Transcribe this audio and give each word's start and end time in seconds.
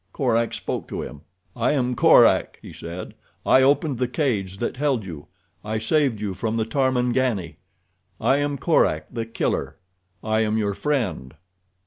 Korak 0.13 0.51
spoke 0.51 0.87
to 0.87 1.03
him. 1.03 1.21
"I 1.55 1.73
am 1.73 1.93
Korak," 1.93 2.57
he 2.59 2.73
said. 2.73 3.13
"I 3.45 3.61
opened 3.61 3.99
the 3.99 4.07
cage 4.07 4.57
that 4.57 4.77
held 4.77 5.05
you. 5.05 5.27
I 5.63 5.77
saved 5.77 6.19
you 6.19 6.33
from 6.33 6.57
the 6.57 6.65
Tarmangani. 6.65 7.57
I 8.19 8.37
am 8.37 8.57
Korak, 8.57 9.05
The 9.13 9.27
Killer. 9.27 9.77
I 10.23 10.39
am 10.39 10.57
your 10.57 10.73
friend." 10.73 11.35